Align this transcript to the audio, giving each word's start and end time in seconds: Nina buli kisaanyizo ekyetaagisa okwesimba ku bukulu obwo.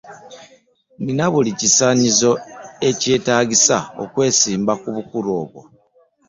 Nina 1.03 1.25
buli 1.31 1.51
kisaanyizo 1.59 2.31
ekyetaagisa 2.89 3.77
okwesimba 4.03 4.73
ku 4.81 4.89
bukulu 4.95 5.29
obwo. 5.41 5.61